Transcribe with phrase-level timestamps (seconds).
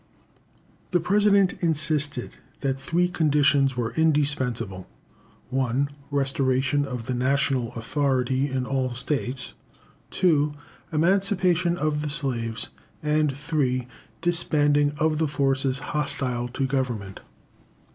[0.89, 4.87] The President insisted that three conditions were indispensable
[5.51, 5.89] 1.
[6.09, 9.53] Restoration of the national authority in all the states;
[10.09, 10.55] 2.
[10.91, 12.69] Emancipation of the slaves;
[13.03, 13.85] and 3.
[14.23, 17.19] Disbanding of the forces hostile to Government.